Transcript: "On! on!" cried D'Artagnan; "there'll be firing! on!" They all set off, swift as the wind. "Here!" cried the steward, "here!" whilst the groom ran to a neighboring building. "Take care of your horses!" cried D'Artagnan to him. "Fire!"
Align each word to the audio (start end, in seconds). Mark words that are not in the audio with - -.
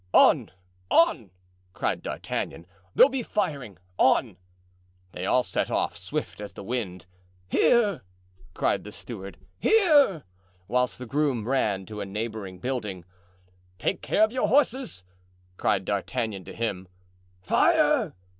"On! 0.15 0.49
on!" 0.89 1.29
cried 1.73 2.01
D'Artagnan; 2.01 2.65
"there'll 2.95 3.11
be 3.11 3.21
firing! 3.21 3.77
on!" 3.99 4.37
They 5.11 5.27
all 5.27 5.43
set 5.43 5.69
off, 5.69 5.95
swift 5.95 6.41
as 6.41 6.53
the 6.53 6.63
wind. 6.63 7.05
"Here!" 7.47 8.01
cried 8.55 8.83
the 8.83 8.91
steward, 8.91 9.37
"here!" 9.59 10.23
whilst 10.67 10.97
the 10.97 11.05
groom 11.05 11.47
ran 11.47 11.85
to 11.85 12.01
a 12.01 12.05
neighboring 12.07 12.57
building. 12.57 13.05
"Take 13.77 14.01
care 14.01 14.23
of 14.23 14.31
your 14.33 14.47
horses!" 14.47 15.03
cried 15.57 15.85
D'Artagnan 15.85 16.45
to 16.45 16.55
him. 16.55 16.87
"Fire!" 17.39 18.15